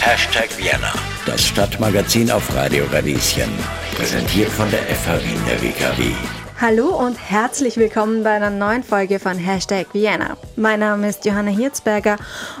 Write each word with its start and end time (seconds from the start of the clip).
Hashtag 0.00 0.56
Vienna, 0.56 0.92
das 1.26 1.44
Stadtmagazin 1.44 2.30
auf 2.30 2.54
Radio 2.54 2.84
Radieschen. 2.92 3.50
Präsentiert 3.96 4.50
von 4.50 4.70
der 4.70 4.82
FH 4.82 5.20
Wien 5.24 5.40
der 5.48 5.60
WKW. 5.60 6.12
Hallo 6.60 6.96
und 6.96 7.16
herzlich 7.16 7.76
willkommen 7.76 8.22
bei 8.22 8.30
einer 8.30 8.50
neuen 8.50 8.84
Folge 8.84 9.18
von 9.18 9.36
Hashtag 9.36 9.88
Vienna. 9.92 10.36
Mein 10.54 10.78
Name 10.80 11.08
ist 11.08 11.24
Johanna 11.24 11.50
Hirzberger 11.50 12.16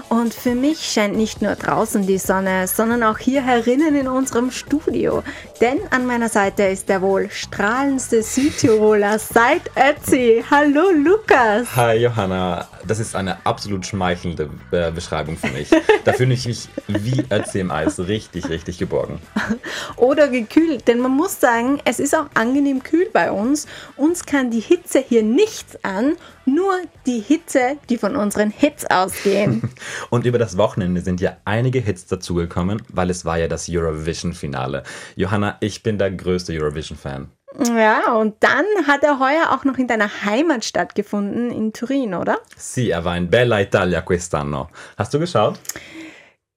und 0.08 0.34
für 0.34 0.56
mich 0.56 0.80
scheint 0.80 1.16
nicht 1.16 1.40
nur 1.40 1.54
draußen 1.54 2.04
die 2.04 2.18
Sonne, 2.18 2.66
sondern 2.66 3.04
auch 3.04 3.18
hier 3.18 3.40
herinnen 3.40 3.94
in 3.94 4.08
unserem 4.08 4.50
Studio. 4.50 5.22
Denn 5.60 5.80
an 5.90 6.04
meiner 6.04 6.28
Seite 6.28 6.64
ist 6.64 6.88
der 6.88 7.00
wohl 7.00 7.30
strahlendste 7.30 8.22
Südtiroler 8.22 9.20
seit 9.20 9.70
Ötzi. 9.76 10.44
Hallo 10.50 10.90
Lukas. 10.90 11.76
Hi 11.76 11.96
Johanna, 11.96 12.66
das 12.84 12.98
ist 12.98 13.14
eine 13.14 13.38
absolut 13.46 13.86
schmeichelnde 13.86 14.50
äh, 14.72 14.90
Beschreibung 14.90 15.36
für 15.36 15.52
mich. 15.52 15.70
Da 16.04 16.12
fühle 16.12 16.34
ich 16.34 16.46
mich 16.46 16.68
wie 16.88 17.24
Ötzi 17.30 17.60
im 17.60 17.70
Eis 17.70 18.00
richtig, 18.00 18.48
richtig 18.48 18.78
geborgen. 18.78 19.20
Oder 19.96 20.28
gekühlt, 20.28 20.88
denn 20.88 20.98
man 20.98 21.12
muss 21.12 21.38
sagen, 21.40 21.80
es 21.84 22.00
ist 22.00 22.16
auch 22.16 22.26
angenehm 22.34 22.82
kühl 22.82 23.08
bei 23.12 23.30
uns 23.30 23.66
uns 23.96 24.26
kann 24.26 24.50
die 24.50 24.60
Hitze 24.60 24.98
hier 25.06 25.22
nichts 25.22 25.78
an, 25.82 26.16
nur 26.46 26.72
die 27.06 27.20
Hitze, 27.20 27.78
die 27.88 27.98
von 27.98 28.16
unseren 28.16 28.50
Hits 28.50 28.84
ausgehen. 28.86 29.70
Und 30.10 30.26
über 30.26 30.38
das 30.38 30.56
Wochenende 30.56 31.00
sind 31.00 31.20
ja 31.20 31.36
einige 31.44 31.80
Hits 31.80 32.06
dazugekommen, 32.06 32.82
weil 32.92 33.10
es 33.10 33.24
war 33.24 33.38
ja 33.38 33.48
das 33.48 33.68
Eurovision-Finale. 33.68 34.82
Johanna, 35.16 35.56
ich 35.60 35.82
bin 35.82 35.98
der 35.98 36.10
größte 36.10 36.52
Eurovision-Fan. 36.52 37.28
Ja, 37.76 38.14
und 38.14 38.34
dann 38.40 38.64
hat 38.88 39.04
er 39.04 39.20
heuer 39.20 39.52
auch 39.52 39.64
noch 39.64 39.78
in 39.78 39.86
deiner 39.86 40.10
Heimat 40.24 40.64
stattgefunden, 40.64 41.52
in 41.52 41.72
Turin, 41.72 42.14
oder? 42.14 42.40
Sì, 42.58 42.90
er 42.90 43.04
war 43.04 43.16
in 43.16 43.30
Bella 43.30 43.60
Italia 43.60 44.00
quest'anno. 44.00 44.66
Hast 44.96 45.14
du 45.14 45.20
geschaut? 45.20 45.60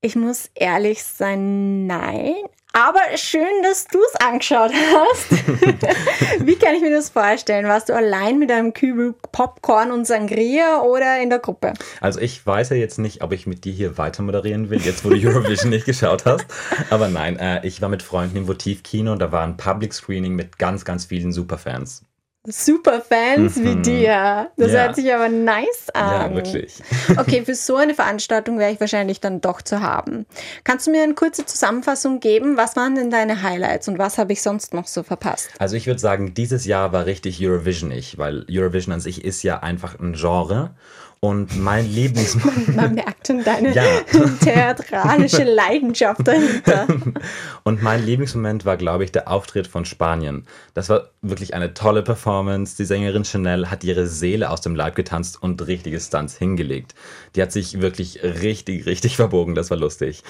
Ich 0.01 0.15
muss 0.15 0.49
ehrlich 0.55 1.03
sein, 1.03 1.85
nein. 1.85 2.33
Aber 2.77 3.17
schön, 3.17 3.63
dass 3.63 3.87
du 3.87 3.97
es 3.97 4.21
angeschaut 4.21 4.71
hast. 4.71 5.31
Wie 6.45 6.55
kann 6.57 6.75
ich 6.75 6.81
mir 6.81 6.91
das 6.91 7.09
vorstellen? 7.09 7.65
Warst 7.65 7.89
du 7.89 7.95
allein 7.95 8.37
mit 8.37 8.51
einem 8.51 8.71
Kübel 8.71 9.15
Popcorn 9.31 9.91
und 9.91 10.05
Sangria 10.05 10.81
oder 10.81 11.19
in 11.19 11.31
der 11.31 11.39
Gruppe? 11.39 11.73
Also 12.01 12.19
ich 12.19 12.45
weiß 12.45 12.69
ja 12.69 12.75
jetzt 12.75 12.99
nicht, 12.99 13.23
ob 13.23 13.31
ich 13.31 13.47
mit 13.47 13.65
dir 13.65 13.73
hier 13.73 13.97
weiter 13.97 14.21
moderieren 14.21 14.69
will, 14.69 14.79
jetzt 14.79 15.03
wo 15.03 15.09
du 15.09 15.15
Eurovision 15.15 15.71
nicht 15.71 15.87
geschaut 15.87 16.25
hast. 16.25 16.45
Aber 16.91 17.07
nein, 17.07 17.39
äh, 17.39 17.65
ich 17.65 17.81
war 17.81 17.89
mit 17.89 18.03
Freunden 18.03 18.37
im 18.37 18.47
Votivkino 18.47 19.11
und 19.11 19.19
da 19.19 19.31
war 19.31 19.41
ein 19.41 19.57
Public 19.57 19.91
Screening 19.91 20.35
mit 20.35 20.59
ganz, 20.59 20.85
ganz 20.85 21.05
vielen 21.05 21.31
Superfans. 21.31 22.03
Superfans 22.49 23.57
mhm. 23.57 23.63
wie 23.65 23.75
dir. 23.81 24.49
Das 24.55 24.71
ja. 24.71 24.83
hört 24.83 24.95
sich 24.95 25.13
aber 25.13 25.27
nice 25.27 25.89
an. 25.93 26.31
Ja, 26.31 26.35
wirklich. 26.35 26.75
okay, 27.17 27.43
für 27.43 27.55
so 27.55 27.75
eine 27.75 27.93
Veranstaltung 27.93 28.57
wäre 28.57 28.71
ich 28.71 28.79
wahrscheinlich 28.79 29.19
dann 29.19 29.41
doch 29.41 29.61
zu 29.61 29.81
haben. 29.81 30.25
Kannst 30.63 30.87
du 30.87 30.91
mir 30.91 31.03
eine 31.03 31.13
kurze 31.13 31.45
Zusammenfassung 31.45 32.21
geben? 32.21 32.55
Was 32.55 32.77
waren 32.77 32.95
denn 32.95 33.11
deine 33.11 33.43
Highlights 33.43 33.89
und 33.89 33.99
was 33.99 34.17
habe 34.17 34.31
ich 34.31 34.41
sonst 34.41 34.73
noch 34.73 34.87
so 34.87 35.03
verpasst? 35.03 35.49
Also 35.59 35.75
ich 35.75 35.87
würde 35.87 35.99
sagen, 35.99 36.33
dieses 36.33 36.65
Jahr 36.65 36.93
war 36.93 37.05
richtig 37.05 37.45
Eurovision-ich, 37.45 38.17
weil 38.17 38.45
Eurovision 38.49 38.93
an 38.93 39.01
sich 39.01 39.25
ist 39.25 39.43
ja 39.43 39.59
einfach 39.59 39.99
ein 39.99 40.13
Genre 40.13 40.71
und 41.19 41.57
mein 41.57 41.89
Lieblings... 41.89 42.35
man, 42.45 42.75
man 42.75 42.93
merkt 42.95 43.27
schon 43.27 43.43
deine 43.43 43.73
ja. 43.73 43.83
theatralische 44.43 45.43
Leidenschaft 45.43 46.27
dahinter. 46.27 46.87
Und 47.63 47.81
mein 47.81 48.05
Lieblingsmoment 48.05 48.65
war, 48.65 48.77
glaube 48.77 49.03
ich, 49.03 49.11
der 49.11 49.27
Auftritt 49.29 49.67
von 49.67 49.85
Spanien. 49.85 50.45
Das 50.73 50.89
war 50.89 51.09
wirklich 51.21 51.53
eine 51.53 51.73
tolle 51.73 52.03
Performance. 52.03 52.77
Die 52.77 52.85
Sängerin 52.85 53.25
Chanel 53.25 53.69
hat 53.69 53.83
ihre 53.83 54.07
Seele 54.07 54.49
aus 54.49 54.61
dem 54.61 54.75
Leib 54.75 54.95
getanzt 54.95 55.41
und 55.41 55.65
richtige 55.67 55.99
Stunts 55.99 56.37
hingelegt. 56.37 56.95
Die 57.35 57.41
hat 57.41 57.51
sich 57.51 57.81
wirklich 57.81 58.23
richtig, 58.23 58.85
richtig 58.85 59.15
verbogen. 59.15 59.55
Das 59.55 59.69
war 59.69 59.77
lustig. 59.77 60.23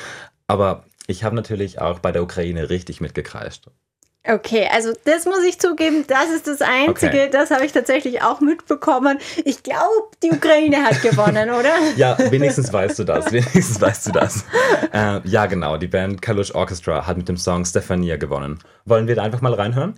Aber 0.47 0.85
ich 1.07 1.23
habe 1.23 1.35
natürlich 1.35 1.79
auch 1.79 1.99
bei 1.99 2.11
der 2.11 2.23
Ukraine 2.23 2.69
richtig 2.69 3.01
mitgekreischt. 3.01 3.69
Okay, 4.29 4.67
also 4.73 4.91
das 5.05 5.25
muss 5.25 5.41
ich 5.43 5.57
zugeben, 5.57 6.03
das 6.05 6.29
ist 6.29 6.47
das 6.47 6.61
Einzige, 6.61 7.07
okay. 7.07 7.29
das 7.31 7.49
habe 7.49 7.65
ich 7.65 7.71
tatsächlich 7.71 8.21
auch 8.21 8.41
mitbekommen. 8.41 9.19
Ich 9.45 9.63
glaube, 9.63 10.09
die 10.21 10.31
Ukraine 10.31 10.83
hat 10.83 11.01
gewonnen, 11.01 11.49
oder? 11.49 11.73
ja, 11.95 12.17
wenigstens 12.29 12.71
weißt 12.73 12.99
du 12.99 13.05
das, 13.05 13.31
wenigstens 13.31 13.79
weißt 13.79 14.07
du 14.07 14.11
das. 14.11 14.43
Äh, 14.93 15.21
ja, 15.23 15.45
genau, 15.45 15.77
die 15.77 15.87
Band 15.87 16.21
Kalush 16.21 16.53
Orchestra 16.53 17.07
hat 17.07 17.17
mit 17.17 17.29
dem 17.29 17.37
Song 17.37 17.63
Stefania 17.63 18.17
gewonnen. 18.17 18.59
Wollen 18.83 19.07
wir 19.07 19.15
da 19.15 19.23
einfach 19.23 19.41
mal 19.41 19.53
reinhören? 19.53 19.97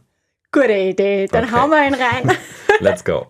Gute 0.52 0.74
Idee, 0.74 1.28
dann 1.28 1.46
okay. 1.46 1.54
hauen 1.54 1.70
wir 1.72 1.88
ihn 1.88 1.96
rein. 1.96 2.38
Let's 2.80 3.04
go. 3.04 3.28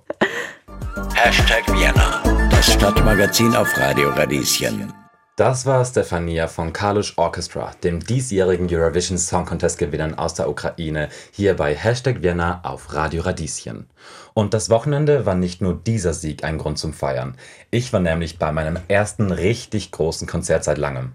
Hashtag 1.15 1.65
Vienna, 1.67 2.21
das 2.49 2.73
Stadtmagazin 2.73 3.55
auf 3.55 3.69
Radio 3.77 4.09
Radieschen. 4.09 4.98
Das 5.39 5.65
war 5.65 5.85
Stefania 5.85 6.49
von 6.49 6.73
Kalush 6.73 7.13
Orchestra, 7.15 7.71
dem 7.81 8.01
diesjährigen 8.01 8.67
Eurovision 8.69 9.17
Song 9.17 9.45
Contest 9.45 9.77
Gewinnern 9.77 10.15
aus 10.15 10.33
der 10.33 10.49
Ukraine, 10.49 11.07
hier 11.31 11.55
bei 11.55 11.73
Hashtag 11.73 12.21
Vienna 12.21 12.59
auf 12.65 12.93
Radio 12.93 13.21
Radieschen. 13.21 13.87
Und 14.33 14.53
das 14.53 14.69
Wochenende 14.69 15.25
war 15.25 15.35
nicht 15.35 15.61
nur 15.61 15.75
dieser 15.75 16.13
Sieg 16.13 16.43
ein 16.43 16.57
Grund 16.57 16.77
zum 16.77 16.91
Feiern. 16.91 17.37
Ich 17.71 17.93
war 17.93 18.01
nämlich 18.01 18.37
bei 18.37 18.51
meinem 18.51 18.79
ersten 18.89 19.31
richtig 19.31 19.91
großen 19.91 20.27
Konzert 20.27 20.65
seit 20.65 20.77
langem. 20.77 21.13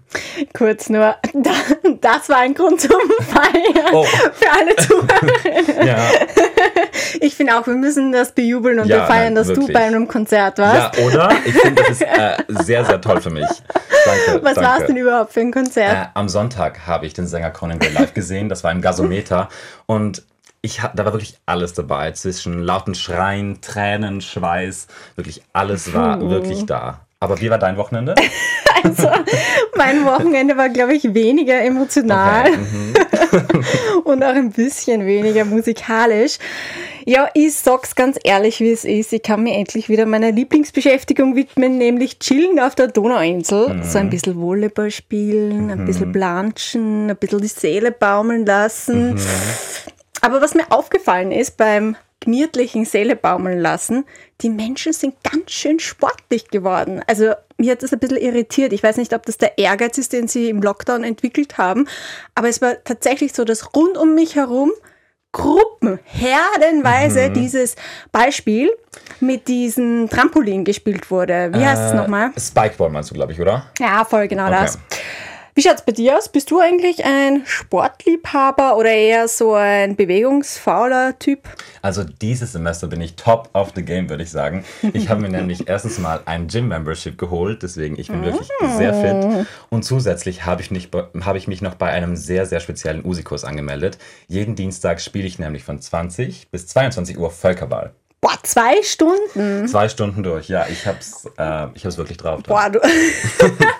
Kurz 0.57 0.89
nur, 0.89 1.15
das 2.01 2.27
war 2.27 2.37
ein 2.37 2.55
Grund 2.55 2.81
zum 2.81 2.91
Feiern 3.19 3.93
oh. 3.93 4.05
für 4.05 4.51
alle 4.51 4.75
Zuhörerinnen. 4.77 5.87
ja. 5.87 6.09
Ich 7.21 7.35
finde 7.35 7.57
auch, 7.57 7.67
wir 7.67 7.75
müssen 7.75 8.11
das 8.11 8.31
bejubeln 8.31 8.79
und 8.79 8.87
ja, 8.87 8.97
wir 8.97 9.05
feiern, 9.05 9.33
nein, 9.33 9.35
dass 9.35 9.47
wirklich. 9.47 9.67
du 9.67 9.73
bei 9.73 9.83
einem 9.83 10.07
Konzert 10.07 10.57
warst. 10.57 10.97
Ja, 10.97 11.05
oder? 11.05 11.31
Ich 11.45 11.53
finde, 11.53 11.81
das 11.81 11.91
ist 11.91 12.01
äh, 12.01 12.37
sehr, 12.63 12.85
sehr 12.85 13.01
toll 13.01 13.21
für 13.21 13.29
mich. 13.29 13.47
Danke. 14.05 14.43
Was 14.43 14.57
war 14.57 14.79
es 14.79 14.85
denn 14.85 14.97
überhaupt 14.97 15.33
für 15.33 15.41
ein 15.41 15.51
Konzert? 15.51 15.93
Äh, 15.93 16.09
am 16.13 16.29
Sonntag 16.29 16.85
habe 16.85 17.05
ich 17.05 17.13
den 17.13 17.27
Sänger 17.27 17.51
Conan 17.51 17.79
Gray 17.79 17.91
live 17.91 18.13
gesehen. 18.13 18.49
Das 18.49 18.63
war 18.63 18.71
im 18.71 18.81
Gasometer. 18.81 19.49
Und 19.85 20.23
ich, 20.61 20.81
da 20.93 21.05
war 21.05 21.13
wirklich 21.13 21.37
alles 21.45 21.73
dabei. 21.73 22.11
Zwischen 22.11 22.61
lauten 22.63 22.95
Schreien, 22.95 23.61
Tränen, 23.61 24.21
Schweiß. 24.21 24.87
Wirklich 25.15 25.43
alles 25.53 25.93
war 25.93 26.17
Puh. 26.17 26.29
wirklich 26.29 26.65
da. 26.65 27.01
Aber 27.19 27.39
wie 27.39 27.49
war 27.49 27.57
dein 27.57 27.77
Wochenende? 27.77 28.13
also, 28.83 29.09
mein 29.75 30.05
Wochenende 30.05 30.57
war, 30.57 30.69
glaube 30.69 30.93
ich, 30.93 31.13
weniger 31.13 31.61
emotional 31.63 32.47
okay, 32.47 32.57
mhm. 32.57 32.93
und 34.05 34.23
auch 34.23 34.35
ein 34.35 34.51
bisschen 34.51 35.05
weniger 35.05 35.45
musikalisch. 35.45 36.37
Ja, 37.05 37.29
ich 37.33 37.55
sag's 37.55 37.95
ganz 37.95 38.17
ehrlich, 38.23 38.59
wie 38.59 38.71
es 38.71 38.85
ist. 38.85 39.13
Ich 39.13 39.21
kann 39.21 39.43
mir 39.43 39.55
endlich 39.55 39.89
wieder 39.89 40.05
meiner 40.05 40.31
Lieblingsbeschäftigung 40.31 41.35
widmen, 41.35 41.77
nämlich 41.77 42.19
chillen 42.19 42.59
auf 42.59 42.75
der 42.75 42.87
Donauinsel. 42.87 43.73
Mhm. 43.75 43.83
So 43.83 43.97
ein 43.97 44.09
bisschen 44.09 44.39
Volleyball 44.39 44.91
spielen, 44.91 45.65
mhm. 45.65 45.71
ein 45.71 45.85
bisschen 45.85 46.11
planschen, 46.11 47.09
ein 47.09 47.17
bisschen 47.17 47.41
die 47.41 47.47
Seele 47.47 47.91
baumeln 47.91 48.45
lassen. 48.45 49.13
Mhm. 49.13 49.21
Aber 50.21 50.41
was 50.41 50.55
mir 50.55 50.71
aufgefallen 50.71 51.31
ist 51.31 51.57
beim 51.57 51.95
gemütlichen 52.25 52.85
Seele 52.85 53.15
baumeln 53.15 53.59
lassen, 53.59 54.05
die 54.41 54.49
Menschen 54.49 54.93
sind 54.93 55.15
ganz 55.23 55.51
schön 55.51 55.79
sportlich 55.79 56.49
geworden. 56.49 57.01
Also 57.07 57.33
mir 57.57 57.71
hat 57.71 57.83
das 57.83 57.93
ein 57.93 57.99
bisschen 57.99 58.17
irritiert. 58.17 58.73
Ich 58.73 58.83
weiß 58.83 58.97
nicht, 58.97 59.13
ob 59.13 59.25
das 59.25 59.37
der 59.37 59.57
Ehrgeiz 59.57 59.97
ist, 59.97 60.13
den 60.13 60.27
sie 60.27 60.49
im 60.49 60.61
Lockdown 60.61 61.03
entwickelt 61.03 61.57
haben, 61.57 61.87
aber 62.35 62.49
es 62.49 62.61
war 62.61 62.83
tatsächlich 62.83 63.33
so, 63.33 63.45
dass 63.45 63.75
rund 63.75 63.97
um 63.97 64.13
mich 64.15 64.35
herum 64.35 64.71
Gruppen, 65.31 65.99
herdenweise 66.05 67.27
mhm. 67.29 67.33
dieses 67.33 67.75
Beispiel 68.13 68.69
mit 69.19 69.49
diesem 69.49 70.09
Trampolin 70.09 70.63
gespielt 70.63 71.11
wurde. 71.11 71.51
Wie 71.53 71.65
heißt 71.65 71.81
es 71.81 71.91
äh, 71.91 71.95
nochmal? 71.95 72.31
Spikeball 72.39 72.89
meinst 72.89 73.11
du, 73.11 73.15
glaube 73.15 73.33
ich, 73.33 73.41
oder? 73.41 73.65
Ja, 73.77 74.05
voll 74.05 74.29
genau 74.29 74.45
okay. 74.45 74.61
das. 74.61 74.79
Wie 75.57 75.61
schaut 75.61 75.75
es 75.75 75.83
bei 75.83 75.93
dir 75.93 76.17
aus? 76.17 76.27
Bist 76.27 76.51
du 76.51 76.59
eigentlich 76.59 77.05
ein 77.05 77.43
Sportliebhaber 77.45 78.75
oder 78.75 78.91
eher 78.91 79.29
so 79.29 79.53
ein 79.53 79.95
bewegungsfauler 79.95 81.17
Typ? 81.17 81.47
Also 81.81 82.03
dieses 82.03 82.51
Semester 82.51 82.87
bin 82.87 82.99
ich 82.99 83.15
top 83.15 83.47
of 83.53 83.71
the 83.73 83.81
game, 83.81 84.09
würde 84.09 84.23
ich 84.23 84.31
sagen. 84.31 84.65
Ich 84.91 85.07
habe 85.07 85.21
mir 85.21 85.29
nämlich 85.37 85.69
erstens 85.69 85.97
mal 85.97 86.19
ein 86.25 86.49
Gym-Membership 86.49 87.17
geholt, 87.17 87.63
deswegen 87.63 87.97
ich 87.97 88.09
bin 88.09 88.21
wirklich 88.25 88.49
sehr 88.75 88.93
fit. 88.93 89.47
Und 89.69 89.83
zusätzlich 89.83 90.45
habe 90.45 90.61
ich, 90.61 90.69
hab 91.21 91.37
ich 91.37 91.47
mich 91.47 91.61
noch 91.61 91.75
bei 91.75 91.89
einem 91.89 92.17
sehr, 92.17 92.45
sehr 92.45 92.59
speziellen 92.59 93.05
Usikurs 93.05 93.45
angemeldet. 93.45 93.97
Jeden 94.27 94.55
Dienstag 94.55 94.99
spiele 94.99 95.25
ich 95.25 95.39
nämlich 95.39 95.63
von 95.63 95.79
20 95.79 96.51
bis 96.51 96.67
22 96.67 97.17
Uhr 97.17 97.31
Völkerball. 97.31 97.93
Boah, 98.25 98.39
zwei 98.41 98.81
Stunden? 98.81 99.67
Zwei 99.67 99.87
Stunden 99.87 100.23
durch, 100.23 100.49
ja. 100.49 100.65
Ich 100.67 100.87
hab's, 100.87 101.29
äh, 101.37 101.67
ich 101.75 101.85
hab's 101.85 101.97
wirklich 101.97 102.17
drauf. 102.17 102.41
Boah, 102.41 102.71
du. 102.71 102.79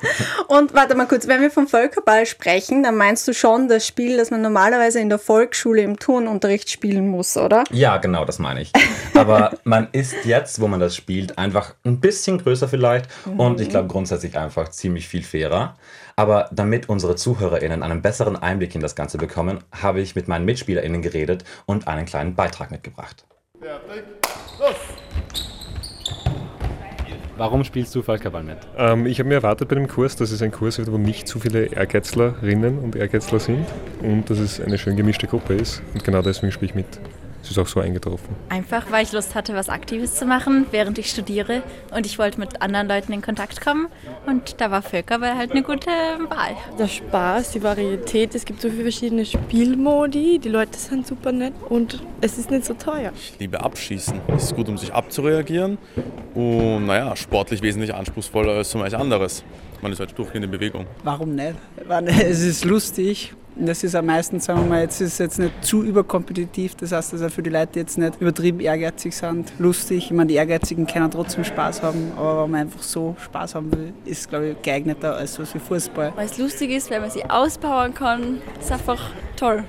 Und 0.57 0.73
warte 0.73 0.95
mal 0.95 1.05
kurz, 1.05 1.27
wenn 1.27 1.41
wir 1.41 1.51
vom 1.51 1.67
Völkerball 1.67 2.25
sprechen, 2.25 2.81
dann 2.81 2.95
meinst 2.95 3.27
du 3.27 3.33
schon 3.33 3.67
das 3.67 3.85
Spiel, 3.85 4.15
das 4.15 4.31
man 4.31 4.41
normalerweise 4.41 5.01
in 5.01 5.09
der 5.09 5.19
Volksschule 5.19 5.81
im 5.81 5.99
Turnunterricht 5.99 6.69
spielen 6.69 7.09
muss, 7.09 7.35
oder? 7.35 7.65
Ja, 7.71 7.97
genau, 7.97 8.23
das 8.23 8.39
meine 8.39 8.61
ich. 8.61 8.71
Aber 9.13 9.51
man 9.65 9.89
ist 9.91 10.15
jetzt, 10.23 10.61
wo 10.61 10.69
man 10.69 10.79
das 10.79 10.95
spielt, 10.95 11.37
einfach 11.37 11.75
ein 11.83 11.99
bisschen 11.99 12.37
größer 12.37 12.69
vielleicht 12.69 13.09
mhm. 13.25 13.37
und 13.37 13.59
ich 13.59 13.67
glaube 13.67 13.89
grundsätzlich 13.89 14.37
einfach 14.37 14.69
ziemlich 14.69 15.09
viel 15.09 15.23
fairer. 15.23 15.75
Aber 16.15 16.47
damit 16.53 16.87
unsere 16.87 17.17
ZuhörerInnen 17.17 17.83
einen 17.83 18.01
besseren 18.01 18.37
Einblick 18.37 18.75
in 18.75 18.81
das 18.81 18.95
Ganze 18.95 19.17
bekommen, 19.17 19.59
habe 19.73 19.99
ich 19.99 20.15
mit 20.15 20.29
meinen 20.29 20.45
MitspielerInnen 20.45 21.01
geredet 21.01 21.43
und 21.65 21.89
einen 21.89 22.05
kleinen 22.05 22.33
Beitrag 22.33 22.71
mitgebracht. 22.71 23.25
Fertig. 23.59 24.24
Warum 27.37 27.65
spielst 27.65 27.93
du 27.93 28.01
Völkerball 28.01 28.43
mit? 28.43 28.57
Ähm, 28.77 29.05
ich 29.05 29.19
habe 29.19 29.27
mir 29.27 29.35
erwartet 29.35 29.67
bei 29.67 29.75
dem 29.75 29.87
Kurs, 29.89 30.15
dass 30.15 30.31
es 30.31 30.41
ein 30.41 30.51
Kurs 30.51 30.77
wird, 30.77 30.89
wo 30.91 30.97
nicht 30.97 31.27
zu 31.27 31.39
viele 31.39 31.65
Ehrgeizlerinnen 31.65 32.79
und 32.79 32.95
Ehrgeizler 32.95 33.39
sind 33.39 33.65
und 34.01 34.29
dass 34.29 34.39
es 34.39 34.61
eine 34.61 34.77
schön 34.77 34.95
gemischte 34.95 35.27
Gruppe 35.27 35.55
ist. 35.55 35.81
Und 35.93 36.03
genau 36.03 36.21
deswegen 36.21 36.53
spiele 36.53 36.69
ich 36.69 36.75
mit. 36.75 36.99
Es 37.45 37.51
ist 37.51 37.59
auch 37.59 37.67
so 37.67 37.79
eingetroffen. 37.79 38.35
Einfach, 38.49 38.89
weil 38.89 39.03
ich 39.03 39.11
Lust 39.11 39.35
hatte, 39.35 39.53
was 39.53 39.69
Aktives 39.69 40.15
zu 40.15 40.25
machen, 40.25 40.65
während 40.71 40.97
ich 40.97 41.11
studiere. 41.11 41.61
Und 41.95 42.07
ich 42.07 42.17
wollte 42.17 42.39
mit 42.39 42.59
anderen 42.63 42.87
Leuten 42.87 43.13
in 43.13 43.21
Kontakt 43.21 43.61
kommen. 43.61 43.87
Und 44.25 44.59
da 44.59 44.71
war 44.71 44.81
Völkerball 44.81 45.37
halt 45.37 45.51
eine 45.51 45.61
gute 45.61 45.91
Wahl. 45.91 46.57
Der 46.79 46.87
Spaß, 46.87 47.51
die 47.51 47.61
Varietät, 47.61 48.33
es 48.33 48.45
gibt 48.45 48.61
so 48.61 48.69
viele 48.71 48.81
verschiedene 48.81 49.25
Spielmodi. 49.25 50.39
Die 50.39 50.49
Leute 50.49 50.75
sind 50.79 51.05
super 51.05 51.31
nett 51.31 51.53
und 51.69 52.01
es 52.19 52.39
ist 52.39 52.49
nicht 52.49 52.65
so 52.65 52.73
teuer. 52.73 53.11
Ich 53.15 53.35
liebe 53.37 53.63
Abschießen. 53.63 54.21
Es 54.35 54.45
ist 54.45 54.55
gut, 54.55 54.67
um 54.67 54.79
sich 54.79 54.91
abzureagieren. 54.91 55.77
Und 56.33 56.87
naja, 56.87 57.15
sportlich 57.15 57.61
wesentlich 57.61 57.93
anspruchsvoller 57.93 58.53
als 58.53 58.71
so 58.71 58.79
manch 58.79 58.97
anderes. 58.97 59.43
Man 59.85 59.91
ist 59.91 59.99
halt 59.99 60.17
durchgehend 60.17 60.45
in 60.45 60.49
Bewegung. 60.49 60.87
Warum 61.03 61.35
nicht? 61.35 61.53
Es 62.17 62.41
ist 62.41 62.65
lustig 62.65 63.35
das 63.55 63.83
ist 63.83 63.95
am 63.95 64.07
meisten, 64.07 64.39
sagen 64.39 64.61
wir 64.61 64.67
mal, 64.67 64.81
jetzt 64.81 64.99
ist 64.99 65.13
es 65.13 65.17
jetzt 65.19 65.39
nicht 65.39 65.63
zu 65.63 65.83
überkompetitiv. 65.83 66.75
Das 66.75 66.91
heißt, 66.91 67.13
dass 67.13 67.21
auch 67.21 67.29
für 67.29 67.43
die 67.43 67.49
Leute 67.49 67.79
jetzt 67.79 67.97
nicht 67.97 68.19
übertrieben 68.19 68.59
ehrgeizig 68.59 69.15
sind, 69.15 69.53
lustig. 69.59 70.05
Ich 70.05 70.11
meine, 70.11 70.27
die 70.27 70.33
Ehrgeizigen 70.33 70.85
können 70.85 71.09
trotzdem 71.11 71.43
Spaß 71.43 71.81
haben, 71.81 72.11
aber 72.17 72.43
wenn 72.43 72.51
man 72.51 72.61
einfach 72.61 72.81
so 72.81 73.15
Spaß 73.23 73.55
haben 73.55 73.71
will, 73.71 73.93
ist 74.05 74.21
es, 74.21 74.29
glaube 74.29 74.49
ich, 74.49 74.61
geeigneter 74.61 75.15
als 75.15 75.35
so 75.35 75.43
wie 75.43 75.59
Fußball. 75.59 76.13
Weil 76.15 76.25
es 76.25 76.37
lustig 76.37 76.71
ist, 76.71 76.91
weil 76.91 76.99
man 76.99 77.11
sich 77.11 77.29
auspowern 77.29 77.93
kann, 77.93 78.41
ist 78.59 78.71
einfach 78.71 79.11
toll. 79.37 79.63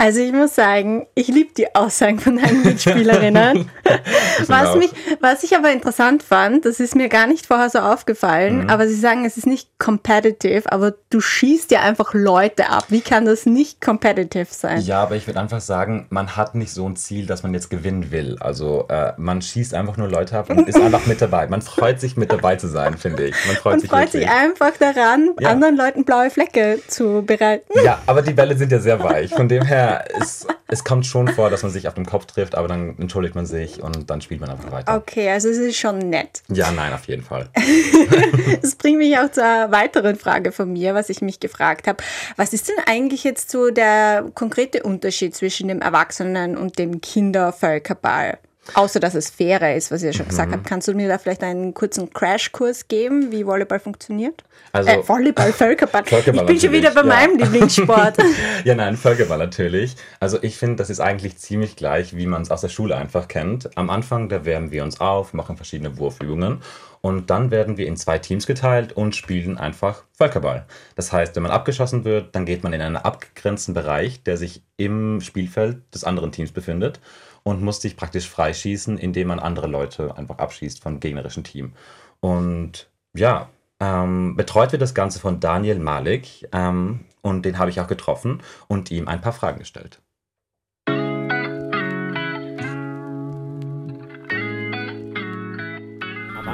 Also 0.00 0.20
ich 0.20 0.32
muss 0.32 0.54
sagen, 0.54 1.06
ich 1.14 1.28
liebe 1.28 1.52
die 1.52 1.74
Aussagen 1.74 2.18
von 2.18 2.36
deinen 2.36 2.62
Mitspielerinnen. 2.64 3.68
was, 4.46 4.76
mich, 4.76 4.90
was 5.20 5.42
ich 5.42 5.56
aber 5.56 5.72
interessant 5.72 6.22
fand, 6.22 6.64
das 6.64 6.80
ist 6.80 6.94
mir 6.94 7.08
gar 7.08 7.26
nicht 7.26 7.46
vorher 7.46 7.70
so 7.70 7.78
aufgefallen, 7.78 8.64
mhm. 8.64 8.70
aber 8.70 8.86
sie 8.86 8.94
sagen, 8.94 9.24
es 9.24 9.36
ist 9.36 9.46
nicht 9.46 9.68
competitive, 9.78 10.70
aber 10.70 10.94
du 11.10 11.20
schießt 11.20 11.70
ja 11.70 11.80
einfach 11.80 12.14
Leute 12.14 12.68
ab. 12.68 12.86
Wie 12.88 13.00
kann 13.00 13.24
das 13.24 13.46
nicht 13.46 13.80
competitive 13.80 14.46
sein? 14.50 14.80
Ja, 14.82 15.02
aber 15.02 15.16
ich 15.16 15.26
würde 15.26 15.40
einfach 15.40 15.60
sagen, 15.60 16.06
man 16.10 16.36
hat 16.36 16.54
nicht 16.54 16.72
so 16.72 16.88
ein 16.88 16.96
Ziel, 16.96 17.26
dass 17.26 17.42
man 17.42 17.54
jetzt 17.54 17.70
gewinnen 17.70 18.10
will. 18.10 18.36
Also 18.40 18.86
äh, 18.88 19.12
man 19.16 19.42
schießt 19.42 19.74
einfach 19.74 19.96
nur 19.96 20.08
Leute 20.08 20.38
ab 20.38 20.50
und 20.50 20.68
ist 20.68 20.80
einfach 20.80 21.06
mit 21.06 21.20
dabei. 21.20 21.46
Man 21.46 21.62
freut 21.62 22.00
sich 22.00 22.16
mit 22.16 22.32
dabei 22.32 22.56
zu 22.56 22.68
sein, 22.68 22.96
finde 22.96 23.26
ich. 23.28 23.34
Man 23.46 23.56
freut, 23.56 23.72
man 23.72 23.80
sich, 23.80 23.90
freut 23.90 24.12
sich 24.12 24.28
einfach 24.28 24.72
daran, 24.78 25.30
ja. 25.38 25.50
anderen 25.50 25.76
Leuten 25.76 26.04
blaue 26.04 26.30
Flecke 26.30 26.80
zu 26.88 27.22
bereiten. 27.22 27.66
Ja, 27.84 28.00
aber 28.06 28.22
die 28.22 28.32
Bälle 28.32 28.56
sind 28.56 28.72
ja 28.72 28.78
sehr 28.78 29.02
weich. 29.02 29.30
Von 29.34 29.48
dem 29.48 29.64
her 29.64 30.04
es, 30.18 30.46
es 30.68 30.84
kommt 30.84 31.06
schon 31.06 31.28
vor, 31.28 31.50
dass 31.50 31.62
man 31.62 31.72
sich 31.72 31.88
auf 31.88 31.94
dem 31.94 32.06
Kopf 32.06 32.26
trifft, 32.26 32.54
aber 32.54 32.68
dann 32.68 32.96
entschuldigt 32.98 33.34
man 33.34 33.46
sich 33.46 33.79
und 33.80 34.08
dann 34.10 34.20
spielt 34.20 34.40
man 34.40 34.50
einfach 34.50 34.70
weiter. 34.70 34.96
Okay, 34.96 35.30
also 35.30 35.48
es 35.48 35.58
ist 35.58 35.76
schon 35.76 35.98
nett. 35.98 36.42
Ja, 36.48 36.70
nein, 36.70 36.92
auf 36.92 37.06
jeden 37.06 37.22
Fall. 37.22 37.48
das 38.62 38.74
bringt 38.76 38.98
mich 38.98 39.16
auch 39.18 39.30
zur 39.30 39.44
weiteren 39.44 40.16
Frage 40.16 40.52
von 40.52 40.72
mir, 40.72 40.94
was 40.94 41.08
ich 41.08 41.22
mich 41.22 41.40
gefragt 41.40 41.86
habe. 41.86 42.02
Was 42.36 42.52
ist 42.52 42.68
denn 42.68 42.76
eigentlich 42.86 43.24
jetzt 43.24 43.50
so 43.50 43.70
der 43.70 44.24
konkrete 44.34 44.82
Unterschied 44.82 45.34
zwischen 45.34 45.68
dem 45.68 45.80
Erwachsenen- 45.80 46.56
und 46.56 46.78
dem 46.78 47.00
Kindervölkerball? 47.00 48.38
Außer 48.74 49.00
dass 49.00 49.14
es 49.14 49.30
fairer 49.30 49.74
ist, 49.74 49.90
was 49.90 50.02
ihr 50.02 50.12
schon 50.12 50.28
gesagt 50.28 50.50
mhm. 50.50 50.54
habt. 50.54 50.66
Kannst 50.66 50.86
du 50.86 50.94
mir 50.94 51.08
da 51.08 51.18
vielleicht 51.18 51.42
einen 51.42 51.74
kurzen 51.74 52.12
Crashkurs 52.12 52.88
geben, 52.88 53.32
wie 53.32 53.46
Volleyball 53.46 53.80
funktioniert? 53.80 54.44
Also, 54.72 54.90
äh, 54.90 55.08
Volleyball, 55.08 55.52
Völkerball. 55.52 56.04
Völkerball 56.06 56.42
ich 56.42 56.46
bin 56.46 56.60
schon 56.60 56.72
wieder 56.72 56.90
bei 56.92 57.00
ja. 57.00 57.06
meinem 57.06 57.38
Lieblingssport. 57.38 58.18
ja, 58.64 58.74
nein, 58.74 58.96
Völkerball 58.96 59.38
natürlich. 59.38 59.96
Also 60.20 60.38
ich 60.42 60.56
finde, 60.56 60.76
das 60.76 60.90
ist 60.90 61.00
eigentlich 61.00 61.38
ziemlich 61.38 61.74
gleich, 61.74 62.14
wie 62.16 62.26
man 62.26 62.42
es 62.42 62.50
aus 62.50 62.60
der 62.60 62.68
Schule 62.68 62.96
einfach 62.96 63.28
kennt. 63.28 63.76
Am 63.76 63.90
Anfang, 63.90 64.28
da 64.28 64.44
wärmen 64.44 64.70
wir 64.70 64.84
uns 64.84 65.00
auf, 65.00 65.32
machen 65.32 65.56
verschiedene 65.56 65.96
Wurfübungen 65.98 66.62
und 67.00 67.30
dann 67.30 67.50
werden 67.50 67.78
wir 67.78 67.86
in 67.86 67.96
zwei 67.96 68.18
Teams 68.18 68.46
geteilt 68.46 68.92
und 68.92 69.16
spielen 69.16 69.56
einfach 69.56 70.04
Völkerball. 70.12 70.66
Das 70.96 71.12
heißt, 71.12 71.34
wenn 71.34 71.42
man 71.42 71.52
abgeschossen 71.52 72.04
wird, 72.04 72.34
dann 72.34 72.44
geht 72.44 72.62
man 72.62 72.74
in 72.74 72.82
einen 72.82 72.96
abgegrenzten 72.96 73.72
Bereich, 73.72 74.22
der 74.22 74.36
sich 74.36 74.62
im 74.76 75.20
Spielfeld 75.22 75.78
des 75.94 76.04
anderen 76.04 76.30
Teams 76.30 76.52
befindet 76.52 77.00
und 77.42 77.62
muss 77.62 77.80
sich 77.80 77.96
praktisch 77.96 78.28
freischießen, 78.28 78.98
indem 78.98 79.28
man 79.28 79.38
andere 79.38 79.66
Leute 79.66 80.16
einfach 80.16 80.38
abschießt 80.38 80.82
vom 80.82 81.00
gegnerischen 81.00 81.44
Team. 81.44 81.72
Und 82.20 82.90
ja, 83.14 83.48
ähm, 83.80 84.36
betreut 84.36 84.72
wird 84.72 84.82
das 84.82 84.94
Ganze 84.94 85.20
von 85.20 85.40
Daniel 85.40 85.78
Malik 85.78 86.48
ähm, 86.52 87.06
und 87.22 87.44
den 87.44 87.58
habe 87.58 87.70
ich 87.70 87.80
auch 87.80 87.88
getroffen 87.88 88.42
und 88.68 88.90
ihm 88.90 89.08
ein 89.08 89.20
paar 89.20 89.32
Fragen 89.32 89.58
gestellt. 89.58 90.00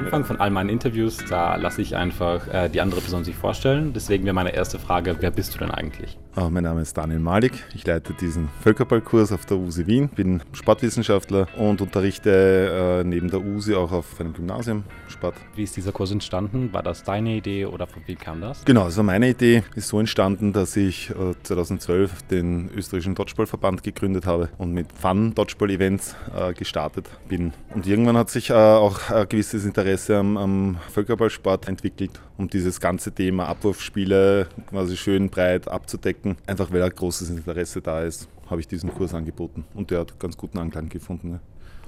Anfang 0.07 0.25
von 0.25 0.41
all 0.41 0.51
meinen 0.51 0.69
Interviews, 0.69 1.17
da 1.29 1.57
lasse 1.57 1.83
ich 1.83 1.97
einfach 1.97 2.47
äh, 2.47 2.69
die 2.69 2.81
andere 2.81 3.01
Person 3.01 3.25
sich 3.25 3.35
vorstellen. 3.35 3.93
Deswegen 3.93 4.25
wäre 4.25 4.35
meine 4.35 4.55
erste 4.55 4.79
Frage, 4.79 5.17
wer 5.19 5.33
bist 5.33 5.53
du 5.53 5.59
denn 5.59 5.73
eigentlich? 5.73 6.17
Oh, 6.39 6.51
mein 6.51 6.65
Name 6.65 6.83
ist 6.83 6.95
Daniel 6.97 7.19
Malik. 7.19 7.65
Ich 7.75 7.87
leite 7.87 8.13
diesen 8.13 8.51
Völkerballkurs 8.61 9.33
auf 9.33 9.47
der 9.47 9.57
USI 9.57 9.87
Wien, 9.87 10.09
bin 10.11 10.43
Sportwissenschaftler 10.53 11.49
und 11.57 11.81
unterrichte 11.81 13.01
äh, 13.01 13.05
neben 13.05 13.31
der 13.31 13.41
USI 13.41 13.75
auch 13.75 13.91
auf 13.91 14.21
einem 14.21 14.35
Gymnasium 14.35 14.85
Sport. 15.09 15.37
Wie 15.55 15.63
ist 15.63 15.77
dieser 15.77 15.93
Kurs 15.93 16.11
entstanden? 16.11 16.73
War 16.75 16.83
das 16.83 17.05
deine 17.05 17.37
Idee 17.37 17.65
oder 17.65 17.87
von 17.87 18.03
wem 18.05 18.19
kam 18.19 18.43
das? 18.43 18.65
Genau, 18.67 18.83
also 18.83 19.03
meine 19.03 19.31
Idee 19.31 19.63
ist 19.77 19.89
so 19.89 19.99
entstanden, 19.99 20.53
dass 20.53 20.77
ich 20.77 21.09
äh, 21.11 21.35
2012 21.43 22.25
den 22.25 22.71
österreichischen 22.77 23.15
Dodgeballverband 23.15 23.83
gegründet 23.83 24.27
habe 24.27 24.51
und 24.59 24.73
mit 24.73 24.93
Fun-Dodgeball-Events 24.93 26.17
äh, 26.37 26.53
gestartet 26.53 27.09
bin. 27.29 27.55
Und 27.75 27.87
irgendwann 27.87 28.19
hat 28.19 28.29
sich 28.29 28.51
äh, 28.51 28.53
auch 28.53 29.11
ein 29.11 29.27
gewisses 29.29 29.65
Interesse 29.65 29.87
Interesse 29.87 30.19
am, 30.19 30.37
am 30.37 30.77
Völkerballsport 30.93 31.69
entwickelt, 31.69 32.21
um 32.37 32.51
dieses 32.51 32.81
ganze 32.81 33.13
Thema 33.13 33.47
Abwurfspiele 33.47 34.49
quasi 34.69 34.97
schön 34.97 35.31
breit 35.31 35.69
abzudecken. 35.69 36.26
Einfach 36.47 36.73
weil 36.73 36.83
ein 36.83 36.91
großes 36.91 37.31
Interesse 37.31 37.81
da 37.81 38.03
ist, 38.03 38.29
habe 38.51 38.61
ich 38.61 38.67
diesen 38.67 38.93
Kurs 38.93 39.15
angeboten 39.15 39.65
und 39.75 39.91
der 39.91 40.01
hat 40.01 40.19
ganz 40.19 40.37
guten 40.37 40.59
Anklang 40.59 40.89
gefunden. 40.89 41.33
Ja. 41.33 41.41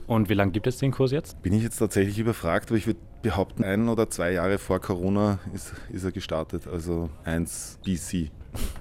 Und 0.06 0.30
wie 0.30 0.34
lange 0.34 0.52
gibt 0.52 0.66
es 0.66 0.78
den 0.78 0.90
Kurs 0.90 1.10
jetzt? 1.10 1.42
Bin 1.42 1.52
ich 1.52 1.62
jetzt 1.62 1.78
tatsächlich 1.78 2.18
überfragt, 2.18 2.70
aber 2.70 2.78
ich 2.78 2.86
würde 2.86 3.00
behaupten, 3.22 3.62
ein 3.64 3.88
oder 3.88 4.08
zwei 4.08 4.32
Jahre 4.32 4.58
vor 4.58 4.80
Corona 4.80 5.38
ist, 5.54 5.74
ist 5.92 6.04
er 6.04 6.12
gestartet, 6.12 6.66
also 6.66 7.10
1 7.24 7.78
BC. 7.84 8.30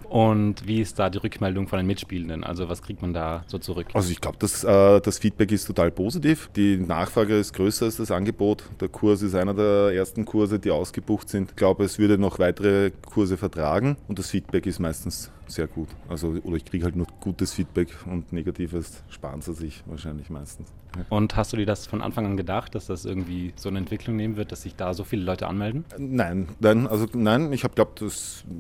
Und 0.10 0.68
wie 0.68 0.82
ist 0.82 1.00
da 1.00 1.10
die 1.10 1.18
Rückmeldung 1.18 1.68
von 1.68 1.78
den 1.78 1.88
Mitspielenden? 1.88 2.44
Also 2.44 2.70
was 2.70 2.82
kriegt 2.82 3.02
man 3.02 3.14
da 3.14 3.44
so 3.48 3.58
zurück? 3.58 3.88
Also 3.94 4.12
ich 4.12 4.22
glaube, 4.22 4.38
das, 4.40 4.64
äh, 4.64 5.02
das 5.02 5.20
Feedback 5.20 5.52
ist 5.52 5.66
total 5.66 5.92
positiv. 5.92 6.50
Die 6.56 6.78
Nachfrage 6.78 7.38
ist 7.38 7.54
größer 7.54 7.86
als 7.86 7.98
das 7.98 8.12
Angebot. 8.12 8.64
Der 8.80 8.88
Kurs 8.88 9.22
ist 9.22 9.36
einer 9.36 9.54
der 9.54 9.94
ersten 9.94 10.26
Kurse, 10.26 10.60
die 10.60 10.72
ausgebucht 10.72 11.30
sind. 11.30 11.50
Ich 11.52 11.56
glaube, 11.56 11.84
es 11.84 12.00
würde 12.00 12.18
noch 12.18 12.40
weitere 12.40 12.92
Kurse 13.12 13.38
vertragen 13.38 13.98
und 14.08 14.18
das 14.18 14.30
Feedback 14.30 14.66
ist 14.66 14.80
meistens 14.80 15.32
sehr 15.48 15.68
gut. 15.68 15.90
Also, 16.10 16.36
oder 16.44 16.56
ich 16.58 16.66
kriege 16.66 16.84
halt 16.84 16.96
nur 16.96 17.08
gutes 17.20 17.54
Feedback 17.54 17.90
und 18.06 18.34
negatives 18.34 19.04
sparen 19.10 19.42
sie 19.42 19.54
sich 19.54 19.84
wahrscheinlich 19.86 20.30
meistens. 20.30 20.72
Und 21.10 21.36
hast 21.36 21.54
du 21.54 21.58
dir 21.58 21.66
das 21.66 21.86
von 21.86 22.02
Anfang 22.02 22.26
an 22.26 22.38
gedacht, 22.38 22.74
dass 22.74 22.88
das 22.88 23.06
irgendwie 23.06 23.54
so 23.56 23.70
eine 23.70 23.78
Entwicklung 23.78 24.16
nehmen 24.16 24.36
wird, 24.36 24.52
dass 24.52 24.64
sich 24.64 24.76
da 24.76 24.94
so 24.94 25.04
viele 25.04 25.24
Leute 25.24 25.48
anmelden? 25.48 25.86
Nein, 25.98 26.48
nein, 26.60 26.88
also 26.88 27.06
nein, 27.14 27.54
ich 27.54 27.64
habe 27.64 27.76
glaubt, 27.76 28.04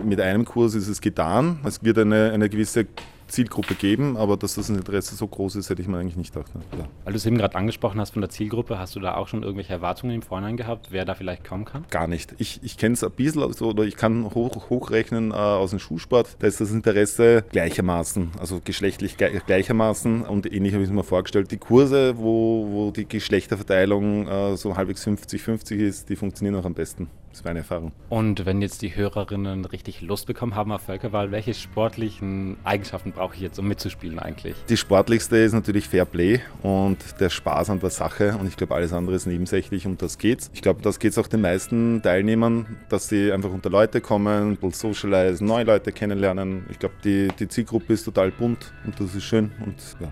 mit 0.04 0.22
einem 0.22 0.46
Kurs 0.46 0.76
ist 0.76 0.88
es 0.88 1.02
getan. 1.10 1.60
Es 1.64 1.84
wird 1.84 1.98
eine, 1.98 2.32
eine 2.32 2.50
gewisse 2.50 2.88
Zielgruppe 3.28 3.76
geben, 3.76 4.18
aber 4.18 4.38
dass 4.38 4.56
das 4.56 4.70
Interesse 4.70 5.16
so 5.16 5.28
groß 5.28 5.56
ist, 5.58 5.70
hätte 5.70 5.82
ich 5.82 5.88
mir 5.88 5.98
eigentlich 5.98 6.16
nicht 6.16 6.34
gedacht. 6.34 6.52
Ja. 6.78 6.86
Weil 7.04 7.14
du 7.14 7.18
es 7.18 7.26
eben 7.26 7.38
gerade 7.38 7.56
angesprochen 7.56 8.00
hast 8.00 8.12
von 8.12 8.22
der 8.22 8.30
Zielgruppe, 8.30 8.80
hast 8.80 8.96
du 8.96 9.00
da 9.00 9.16
auch 9.16 9.28
schon 9.28 9.44
irgendwelche 9.44 9.74
Erwartungen 9.74 10.16
im 10.16 10.22
Vorhinein 10.22 10.58
gehabt, 10.58 10.88
wer 10.92 11.06
da 11.06 11.16
vielleicht 11.16 11.44
kommen 11.44 11.66
kann? 11.66 11.86
Gar 11.90 12.08
nicht. 12.08 12.36
Ich, 12.38 12.62
ich 12.64 12.78
kenne 12.78 12.94
es 12.94 13.04
ein 13.04 13.12
bisschen 13.12 13.44
also, 13.44 13.68
oder 13.68 13.84
ich 13.84 13.96
kann 13.96 14.34
hoch, 14.34 14.70
hochrechnen 14.70 15.32
äh, 15.32 15.36
aus 15.36 15.72
dem 15.72 15.80
Schulsport. 15.80 16.38
Da 16.40 16.48
ist 16.48 16.62
das 16.62 16.72
Interesse 16.72 17.44
gleichermaßen, 17.52 18.32
also 18.40 18.62
geschlechtlich 18.64 19.18
gleichermaßen 19.18 20.24
und 20.24 20.52
ähnlich 20.52 20.74
habe 20.74 20.84
ich 20.84 20.90
es 20.90 20.96
mir 20.96 21.04
vorgestellt. 21.04 21.52
Die 21.52 21.58
Kurse, 21.58 22.18
wo, 22.18 22.68
wo 22.70 22.92
die 22.92 23.08
Geschlechterverteilung 23.08 24.28
äh, 24.28 24.58
so 24.58 24.76
halbwegs 24.76 25.06
50-50 25.06 25.76
ist, 25.76 26.10
die 26.10 26.16
funktionieren 26.16 26.56
auch 26.56 26.66
am 26.66 26.74
besten. 26.74 27.10
Das 27.32 27.44
war 27.44 27.52
eine 27.52 27.60
Erfahrung. 27.60 27.92
Und 28.10 28.46
wenn 28.46 28.62
jetzt 28.62 28.82
die 28.82 28.96
Hörerinnen 28.96 29.66
richtig 29.66 30.02
Lust 30.02 30.28
bekommen 30.28 30.56
haben 30.56 30.72
auf 30.72 30.82
Völkerwahl, 30.82 31.32
welche 31.32 31.54
sportlichen 31.54 32.58
Eigenschaften 32.64 33.12
brauche 33.12 33.36
ich 33.36 33.42
jetzt, 33.42 33.60
um 33.60 33.68
mitzuspielen 33.68 34.20
eigentlich? 34.20 34.56
Die 34.70 34.78
sportlichste 34.78 35.38
ist 35.38 35.54
natürlich 35.54 35.88
Fair 35.88 36.06
Play 36.06 36.42
und 36.64 36.98
der 37.20 37.30
Spaß 37.30 37.70
an 37.70 37.80
der 37.80 37.90
Sache. 37.90 38.36
Und 38.40 38.48
ich 38.48 38.58
glaube, 38.58 38.76
alles 38.76 38.94
andere 38.94 39.16
ist 39.16 39.26
nebensächlich 39.26 39.86
und 39.86 40.02
das 40.02 40.18
geht's. 40.18 40.50
Ich 40.54 40.62
glaube, 40.62 40.82
das 40.82 41.00
geht's 41.00 41.18
auch 41.18 41.28
den 41.28 41.42
meisten 41.42 42.02
Teilnehmern, 42.02 42.78
dass 42.90 43.08
sie 43.10 43.32
einfach 43.32 43.52
unter 43.52 43.70
Leute 43.70 44.02
kommen, 44.02 44.58
socialisen, 44.72 45.48
neue 45.48 45.64
Leute 45.64 45.92
kennenlernen. 45.92 46.66
Ich 46.70 46.80
glaube, 46.80 46.96
die, 47.04 47.30
die 47.40 47.48
Zielgruppe 47.48 47.94
ist 47.94 48.04
total 48.04 48.32
bunt 48.32 48.74
und 48.86 49.00
das 49.00 49.16
ist 49.16 49.24
schön 49.24 49.52
und 49.64 49.76
ja. 50.00 50.12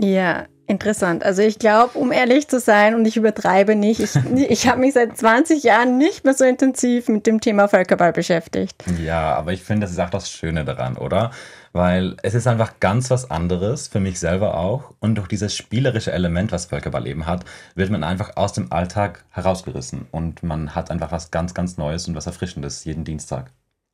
Ja, 0.00 0.46
interessant. 0.68 1.24
Also 1.24 1.42
ich 1.42 1.58
glaube, 1.58 1.98
um 1.98 2.12
ehrlich 2.12 2.48
zu 2.48 2.60
sein, 2.60 2.94
und 2.94 3.06
ich 3.06 3.16
übertreibe 3.16 3.74
nicht, 3.74 4.00
ich, 4.00 4.14
ich 4.48 4.68
habe 4.68 4.80
mich 4.80 4.94
seit 4.94 5.16
20 5.16 5.62
Jahren 5.62 5.98
nicht 5.98 6.24
mehr 6.24 6.34
so 6.34 6.44
intensiv 6.44 7.08
mit 7.08 7.26
dem 7.26 7.40
Thema 7.40 7.68
Völkerball 7.68 8.12
beschäftigt. 8.12 8.84
Ja, 9.02 9.34
aber 9.34 9.52
ich 9.52 9.62
finde, 9.62 9.82
das 9.82 9.92
ist 9.92 9.98
auch 9.98 10.10
das 10.10 10.30
Schöne 10.30 10.64
daran, 10.64 10.96
oder? 10.96 11.30
Weil 11.72 12.16
es 12.22 12.34
ist 12.34 12.46
einfach 12.46 12.80
ganz 12.80 13.10
was 13.10 13.30
anderes, 13.30 13.88
für 13.88 14.00
mich 14.00 14.18
selber 14.18 14.56
auch. 14.56 14.94
Und 15.00 15.16
durch 15.16 15.28
dieses 15.28 15.54
spielerische 15.54 16.12
Element, 16.12 16.52
was 16.52 16.66
Völkerball 16.66 17.06
eben 17.06 17.26
hat, 17.26 17.44
wird 17.74 17.90
man 17.90 18.04
einfach 18.04 18.36
aus 18.36 18.52
dem 18.52 18.72
Alltag 18.72 19.24
herausgerissen. 19.30 20.06
Und 20.10 20.42
man 20.42 20.74
hat 20.74 20.90
einfach 20.90 21.12
was 21.12 21.30
ganz, 21.30 21.54
ganz 21.54 21.76
Neues 21.76 22.08
und 22.08 22.14
was 22.14 22.26
Erfrischendes 22.26 22.84
jeden 22.84 23.04
Dienstag. 23.04 23.50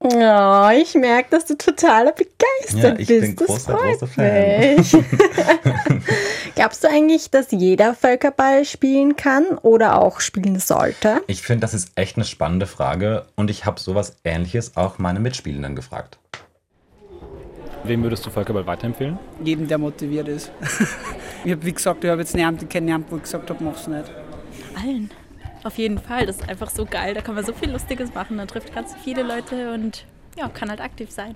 Oh, 0.06 0.68
ich 0.78 0.94
merke, 0.94 1.30
dass 1.30 1.46
du 1.46 1.56
total 1.56 2.12
begeistert 2.12 2.98
Ja, 2.98 2.98
ich 2.98 3.08
bist. 3.08 3.20
bin 3.22 3.36
das 3.36 3.46
großer, 3.46 3.78
freut 3.78 3.98
großer 3.98 4.06
Fan. 4.06 4.76
mich. 4.76 4.92
Glaubst 6.54 6.84
du 6.84 6.88
eigentlich, 6.90 7.30
dass 7.30 7.50
jeder 7.52 7.94
Völkerball 7.94 8.66
spielen 8.66 9.16
kann 9.16 9.46
oder 9.62 9.98
auch 10.02 10.20
spielen 10.20 10.58
sollte? 10.60 11.22
Ich 11.26 11.40
finde, 11.40 11.62
das 11.62 11.72
ist 11.72 11.92
echt 11.94 12.16
eine 12.16 12.26
spannende 12.26 12.66
Frage 12.66 13.24
und 13.34 13.50
ich 13.50 13.64
habe 13.64 13.80
sowas 13.80 14.16
ähnliches 14.24 14.76
auch 14.76 14.98
meine 14.98 15.20
Mitspielenden 15.20 15.74
gefragt. 15.74 16.18
Wem 17.84 18.02
würdest 18.02 18.26
du 18.26 18.30
Völkerball 18.30 18.66
weiterempfehlen? 18.66 19.18
Jedem, 19.42 19.68
der 19.68 19.78
motiviert 19.78 20.28
ist. 20.28 20.50
ich 21.44 21.52
habe, 21.52 21.64
wie 21.64 21.72
gesagt, 21.72 22.04
ich 22.04 22.10
habe 22.10 22.20
jetzt 22.20 22.34
niemanden 22.34 22.68
kennengelernt, 22.68 23.06
wo 23.08 23.16
ich 23.16 23.22
gesagt 23.22 23.48
habe, 23.48 23.64
mach's 23.64 23.86
nicht. 23.86 24.10
Allen. 24.76 25.10
Auf 25.64 25.78
jeden 25.78 25.98
Fall. 25.98 26.26
Das 26.26 26.36
ist 26.36 26.48
einfach 26.48 26.70
so 26.70 26.84
geil. 26.84 27.14
Da 27.14 27.22
kann 27.22 27.34
man 27.34 27.44
so 27.44 27.52
viel 27.52 27.70
Lustiges 27.72 28.14
machen. 28.14 28.36
Man 28.36 28.46
trifft 28.46 28.74
ganz 28.74 28.94
viele 29.02 29.22
Leute 29.22 29.72
und 29.72 30.04
ja, 30.38 30.48
kann 30.48 30.68
halt 30.70 30.80
aktiv 30.80 31.10
sein. 31.10 31.34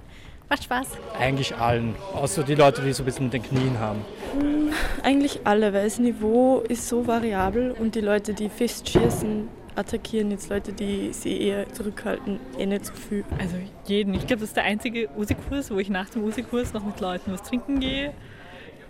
Macht 0.51 0.65
Spaß. 0.65 0.87
Eigentlich 1.19 1.55
allen, 1.57 1.95
außer 2.15 2.43
die 2.43 2.55
Leute, 2.55 2.81
die 2.83 2.93
so 2.93 3.03
ein 3.03 3.07
bisschen 3.07 3.25
mit 3.25 3.35
den 3.35 3.43
Knien 3.43 3.79
haben. 3.79 4.01
Hm, 4.39 4.71
Eigentlich 5.03 5.41
alle, 5.45 5.73
weil 5.75 5.85
das 5.85 5.99
Niveau 5.99 6.61
ist 6.61 6.89
so 6.89 7.07
variabel 7.07 7.73
und 7.73 7.95
die 7.95 8.01
Leute, 8.01 8.33
die 8.33 8.49
fest 8.49 8.89
schießen, 8.89 9.47
attackieren 9.77 10.31
jetzt 10.31 10.49
Leute, 10.49 10.73
die 10.73 11.13
sie 11.13 11.39
eher 11.41 11.71
zurückhalten, 11.73 12.41
eh 12.59 12.65
nicht 12.65 12.87
so 12.87 12.95
viel. 12.95 13.25
Also 13.39 13.57
jeden. 13.87 14.15
Ich 14.15 14.27
glaube, 14.27 14.41
das 14.41 14.51
ist 14.51 14.57
der 14.57 14.65
einzige 14.65 15.09
Usikurs, 15.17 15.71
wo 15.71 15.79
ich 15.79 15.91
nach 15.91 16.09
dem 16.09 16.25
Usikurs 16.25 16.73
noch 16.73 16.85
mit 16.85 16.99
Leuten 17.01 17.31
was 17.33 17.43
trinken 17.43 17.81
gehe, 17.81 18.15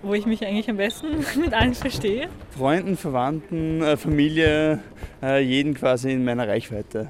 wo 0.03 0.15
ich 0.15 0.27
mich 0.27 0.45
eigentlich 0.45 0.69
am 0.69 0.77
besten 0.77 1.25
mit 1.41 1.55
allen 1.55 1.75
verstehe. 1.75 2.29
Freunden, 2.57 2.97
Verwandten, 2.97 3.83
äh, 3.83 3.97
Familie, 3.97 4.81
äh, 5.23 5.43
jeden 5.43 5.75
quasi 5.75 6.13
in 6.13 6.25
meiner 6.25 6.47
Reichweite. 6.49 7.09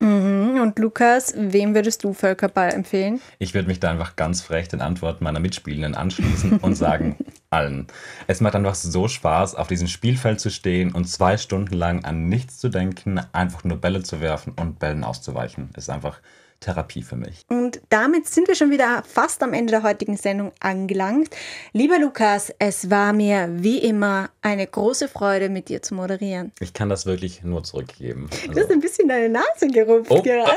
Mhm. 0.00 0.60
Und 0.60 0.78
Lukas, 0.78 1.34
wem 1.36 1.74
würdest 1.74 2.04
du 2.04 2.12
Völkerball 2.12 2.72
empfehlen? 2.72 3.20
Ich 3.38 3.54
würde 3.54 3.68
mich 3.68 3.80
da 3.80 3.90
einfach 3.90 4.16
ganz 4.16 4.40
frech 4.40 4.68
den 4.68 4.80
Antworten 4.80 5.24
meiner 5.24 5.40
Mitspielenden 5.40 5.94
anschließen 5.94 6.58
und 6.58 6.74
sagen, 6.74 7.16
allen. 7.50 7.86
Es 8.26 8.40
macht 8.40 8.54
einfach 8.54 8.74
so 8.74 9.08
Spaß, 9.08 9.54
auf 9.54 9.68
diesem 9.68 9.88
Spielfeld 9.88 10.40
zu 10.40 10.50
stehen 10.50 10.92
und 10.92 11.06
zwei 11.06 11.36
Stunden 11.36 11.74
lang 11.74 12.04
an 12.04 12.28
nichts 12.28 12.58
zu 12.58 12.68
denken, 12.68 13.20
einfach 13.32 13.64
nur 13.64 13.78
Bälle 13.78 14.02
zu 14.02 14.20
werfen 14.20 14.52
und 14.58 14.78
Bällen 14.78 15.04
auszuweichen. 15.04 15.70
ist 15.76 15.90
einfach 15.90 16.20
Therapie 16.60 17.02
für 17.02 17.16
mich. 17.16 17.42
Und 17.48 17.80
damit 17.88 18.26
sind 18.28 18.46
wir 18.46 18.54
schon 18.54 18.70
wieder 18.70 19.02
fast 19.08 19.42
am 19.42 19.54
Ende 19.54 19.70
der 19.70 19.82
heutigen 19.82 20.16
Sendung 20.16 20.52
angelangt. 20.60 21.30
Lieber 21.72 21.98
Lukas, 21.98 22.52
es 22.58 22.90
war 22.90 23.12
mir 23.14 23.48
wie 23.50 23.78
immer 23.78 24.28
eine 24.42 24.66
große 24.66 25.08
Freude, 25.08 25.48
mit 25.48 25.68
dir 25.70 25.80
zu 25.82 25.94
moderieren. 25.94 26.52
Ich 26.60 26.74
kann 26.74 26.88
das 26.90 27.06
wirklich 27.06 27.42
nur 27.42 27.64
zurückgeben. 27.64 28.28
Du 28.52 28.60
hast 28.60 28.70
ein 28.70 28.80
bisschen 28.80 29.08
deine 29.08 29.28
Nase 29.30 29.68
gerupft 29.72 30.10
Oh, 30.10 30.22
gerade. 30.22 30.52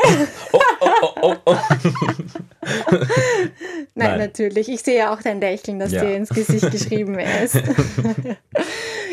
oh, 1.21 1.35
oh. 1.45 1.55
Nein, 3.95 4.09
Nein. 4.09 4.19
natürlich. 4.19 4.69
Ich 4.69 4.81
sehe 4.81 4.97
ja 4.97 5.13
auch 5.13 5.21
dein 5.21 5.39
Lächeln, 5.39 5.79
das 5.79 5.91
Ja. 5.91 6.03
dir 6.03 6.15
ins 6.15 6.29
Gesicht 6.29 6.69
geschrieben 6.71 7.17
ist. 7.19 7.55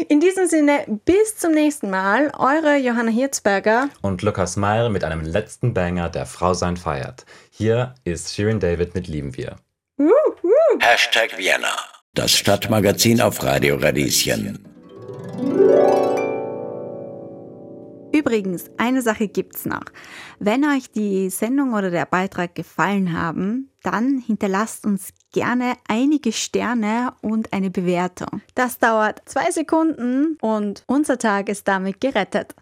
In 0.08 0.20
diesem 0.20 0.46
Sinne, 0.46 1.00
bis 1.04 1.36
zum 1.36 1.52
nächsten 1.52 1.90
Mal. 1.90 2.32
Eure 2.38 2.76
Johanna 2.76 3.10
Hirzberger. 3.10 3.90
Und 4.02 4.22
Lukas 4.22 4.56
Meyer 4.56 4.88
mit 4.88 5.04
einem 5.04 5.20
letzten 5.20 5.74
Banger, 5.74 6.08
der 6.08 6.26
Frau 6.26 6.54
sein 6.54 6.76
feiert. 6.76 7.26
Hier 7.50 7.94
ist 8.04 8.34
Shirin 8.34 8.60
David 8.60 8.94
mit 8.94 9.08
Lieben 9.08 9.36
wir. 9.36 9.56
Hashtag 10.80 11.36
Vienna, 11.36 11.74
das 12.14 12.32
Stadtmagazin 12.32 13.20
auf 13.20 13.42
Radio 13.42 13.76
Radieschen. 13.76 14.64
Übrigens, 18.12 18.70
eine 18.76 19.02
Sache 19.02 19.28
gibt's 19.28 19.66
noch. 19.66 19.84
Wenn 20.38 20.64
euch 20.64 20.90
die 20.90 21.30
Sendung 21.30 21.74
oder 21.74 21.90
der 21.90 22.06
Beitrag 22.06 22.54
gefallen 22.54 23.12
haben, 23.12 23.70
dann 23.82 24.18
hinterlasst 24.18 24.84
uns 24.84 25.10
gerne 25.32 25.74
einige 25.88 26.32
Sterne 26.32 27.12
und 27.20 27.52
eine 27.52 27.70
Bewertung. 27.70 28.40
Das 28.54 28.78
dauert 28.78 29.22
zwei 29.26 29.50
Sekunden 29.50 30.36
und 30.40 30.84
unser 30.86 31.18
Tag 31.18 31.48
ist 31.48 31.68
damit 31.68 32.00
gerettet. 32.00 32.54